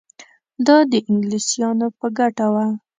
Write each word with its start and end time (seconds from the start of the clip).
دا 0.67 0.77
د 0.91 0.93
انګلیسیانو 1.09 1.87
په 1.99 2.07
ګټه 2.17 2.45
وه. 2.53 2.65